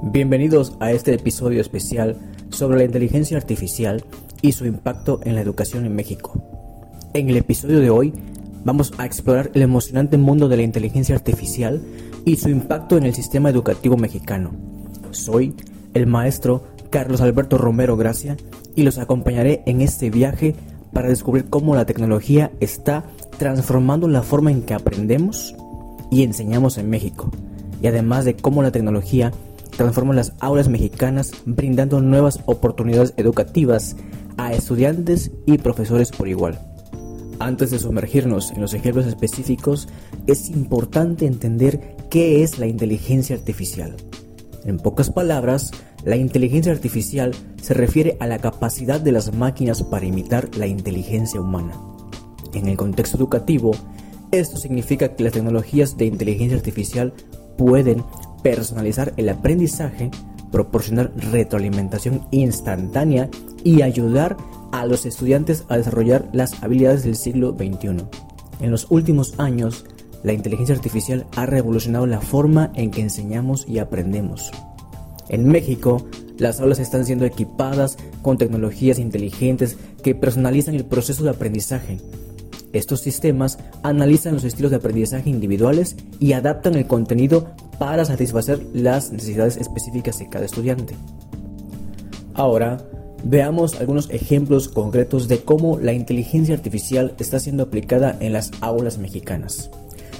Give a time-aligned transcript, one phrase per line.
[0.00, 2.16] Bienvenidos a este episodio especial
[2.50, 4.04] sobre la inteligencia artificial
[4.40, 6.40] y su impacto en la educación en México.
[7.14, 8.14] En el episodio de hoy
[8.64, 11.82] vamos a explorar el emocionante mundo de la inteligencia artificial
[12.24, 14.52] y su impacto en el sistema educativo mexicano.
[15.10, 15.52] Soy
[15.94, 18.36] el maestro Carlos Alberto Romero Gracia
[18.76, 20.54] y los acompañaré en este viaje
[20.92, 23.04] para descubrir cómo la tecnología está
[23.36, 25.56] transformando la forma en que aprendemos
[26.10, 27.30] y enseñamos en México,
[27.82, 29.32] y además de cómo la tecnología
[29.78, 33.94] transforma las aulas mexicanas brindando nuevas oportunidades educativas
[34.36, 36.58] a estudiantes y profesores por igual.
[37.38, 39.88] Antes de sumergirnos en los ejemplos específicos,
[40.26, 43.94] es importante entender qué es la inteligencia artificial.
[44.64, 45.70] En pocas palabras,
[46.04, 47.32] la inteligencia artificial
[47.62, 51.80] se refiere a la capacidad de las máquinas para imitar la inteligencia humana.
[52.52, 53.70] En el contexto educativo,
[54.32, 57.14] esto significa que las tecnologías de inteligencia artificial
[57.56, 58.02] pueden
[58.42, 60.10] personalizar el aprendizaje,
[60.50, 63.28] proporcionar retroalimentación instantánea
[63.64, 64.36] y ayudar
[64.72, 68.04] a los estudiantes a desarrollar las habilidades del siglo XXI.
[68.60, 69.84] En los últimos años,
[70.22, 74.50] la inteligencia artificial ha revolucionado la forma en que enseñamos y aprendemos.
[75.28, 76.04] En México,
[76.38, 81.98] las aulas están siendo equipadas con tecnologías inteligentes que personalizan el proceso de aprendizaje.
[82.72, 89.12] Estos sistemas analizan los estilos de aprendizaje individuales y adaptan el contenido para satisfacer las
[89.12, 90.94] necesidades específicas de cada estudiante.
[92.34, 92.78] Ahora,
[93.24, 98.98] veamos algunos ejemplos concretos de cómo la inteligencia artificial está siendo aplicada en las aulas
[98.98, 99.70] mexicanas.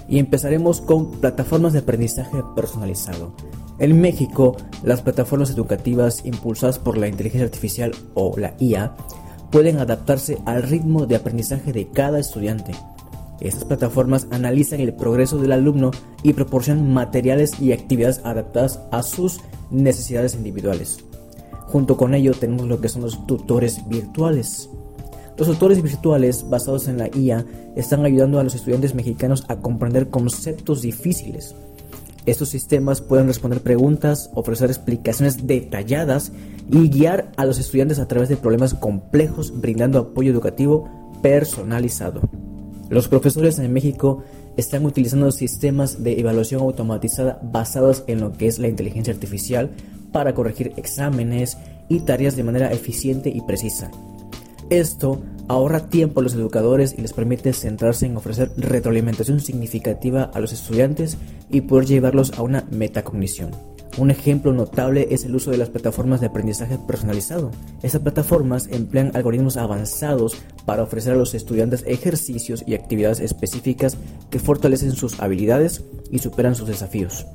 [0.09, 3.35] Y empezaremos con plataformas de aprendizaje personalizado.
[3.79, 8.97] En México, las plataformas educativas impulsadas por la inteligencia artificial o la IA
[9.51, 12.73] pueden adaptarse al ritmo de aprendizaje de cada estudiante
[13.41, 19.41] estas plataformas analizan el progreso del alumno y proporcionan materiales y actividades adaptadas a sus
[19.71, 20.99] necesidades individuales.
[21.67, 24.71] Junto con ello tenemos lo que son los tutores virtuales.
[25.37, 27.45] Los tutores virtuales basados en la IA
[27.77, 31.55] están ayudando a los estudiantes mexicanos a comprender conceptos difíciles.
[32.29, 36.31] Estos sistemas pueden responder preguntas, ofrecer explicaciones detalladas
[36.71, 40.91] y guiar a los estudiantes a través de problemas complejos brindando apoyo educativo
[41.23, 42.21] personalizado.
[42.91, 44.25] Los profesores en México
[44.59, 49.71] están utilizando sistemas de evaluación automatizada basados en lo que es la inteligencia artificial
[50.13, 51.57] para corregir exámenes
[51.89, 53.91] y tareas de manera eficiente y precisa.
[54.69, 60.41] Esto ahorra tiempo a los educadores y les permite centrarse en ofrecer retroalimentación significativa a
[60.41, 61.17] los estudiantes
[61.51, 63.51] y poder llevarlos a una metacognición.
[63.97, 67.51] Un ejemplo notable es el uso de las plataformas de aprendizaje personalizado.
[67.83, 70.37] Estas plataformas emplean algoritmos avanzados
[70.67, 73.97] para ofrecer a los estudiantes ejercicios y actividades específicas
[74.31, 75.83] que fortalecen sus habilidades
[76.13, 77.27] y superan sus desafíos.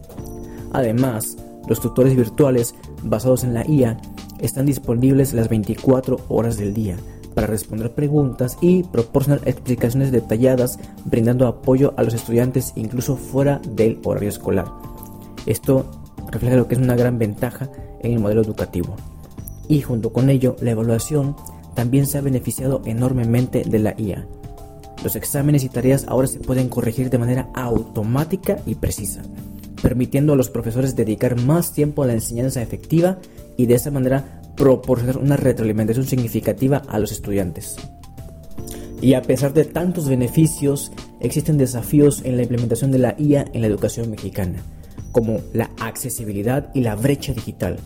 [0.71, 1.35] Además,
[1.67, 3.97] los tutores virtuales basados en la IA
[4.39, 6.97] están disponibles las 24 horas del día
[7.33, 13.99] para responder preguntas y proporcionar explicaciones detalladas, brindando apoyo a los estudiantes incluso fuera del
[14.03, 14.65] horario escolar.
[15.45, 15.85] Esto
[16.31, 17.69] refleja lo que es una gran ventaja
[18.01, 18.95] en el modelo educativo.
[19.67, 21.35] Y junto con ello, la evaluación
[21.73, 24.27] también se ha beneficiado enormemente de la IA.
[25.03, 29.21] Los exámenes y tareas ahora se pueden corregir de manera automática y precisa,
[29.81, 33.17] permitiendo a los profesores dedicar más tiempo a la enseñanza efectiva
[33.57, 37.75] y de esa manera proporcionar una retroalimentación significativa a los estudiantes.
[39.01, 43.61] Y a pesar de tantos beneficios, existen desafíos en la implementación de la IA en
[43.61, 44.63] la educación mexicana
[45.13, 47.79] como la accesibilidad y la brecha digital.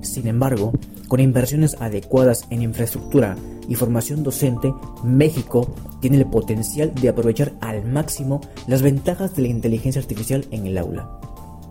[0.00, 0.72] Sin embargo,
[1.06, 3.36] con inversiones adecuadas en infraestructura
[3.68, 4.74] y formación docente,
[5.04, 10.66] México tiene el potencial de aprovechar al máximo las ventajas de la inteligencia artificial en
[10.66, 11.08] el aula.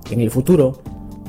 [0.09, 0.81] En el futuro,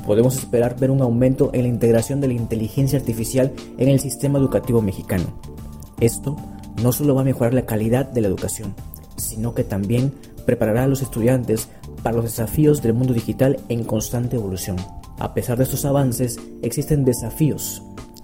[0.05, 4.39] podemos esperar ver un aumento en la integración de la inteligencia artificial en el sistema
[4.39, 5.25] educativo mexicano.
[5.99, 6.35] Esto
[6.81, 8.73] no solo va a mejorar la calidad de la educación,
[9.15, 10.13] sino que también
[10.45, 11.69] preparará a los estudiantes
[12.01, 14.77] para los desafíos del mundo digital en constante evolución.
[15.19, 17.81] A pesar de estos avances, existen desafíos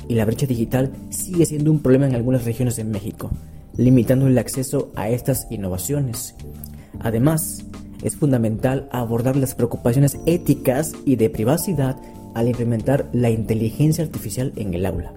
[0.08, 3.30] y la brecha digital sigue siendo un problema en algunas regiones de México,
[3.78, 6.36] limitando el acceso a estas innovaciones.
[7.00, 7.64] Además,
[8.04, 11.98] es fundamental abordar las preocupaciones éticas y de privacidad
[12.36, 15.13] al implementar la inteligencia artificial en el aula.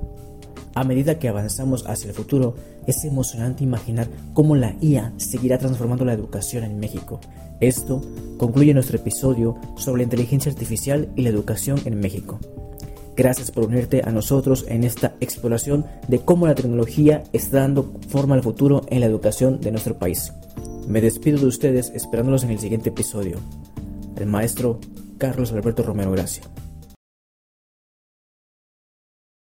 [0.75, 2.55] A medida que avanzamos hacia el futuro,
[2.87, 7.21] es emocionante imaginar cómo la IA seguirá transformando la educación en México.
[7.61, 8.03] Esto
[8.39, 12.41] concluye nuestro episodio sobre la inteligencia artificial y la educación en México.
[13.15, 18.35] Gracias por unirte a nosotros en esta exploración de cómo la tecnología está dando forma
[18.35, 20.33] al futuro en la educación de nuestro país.
[20.89, 23.39] Me despido de ustedes esperándolos en el siguiente episodio.
[24.17, 24.81] El maestro
[25.19, 26.43] Carlos Alberto Romero Gracia.